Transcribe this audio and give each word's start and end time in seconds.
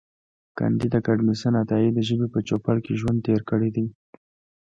کانديد 0.57 0.93
اکاډميسن 0.99 1.53
عطایي 1.63 1.89
د 1.93 1.99
ژبې 2.07 2.27
په 2.33 2.39
چوپړ 2.47 2.75
کې 2.85 2.93
ژوند 3.01 3.19
تېر 3.27 3.41
کړی 3.49 3.69
دی. 3.75 3.85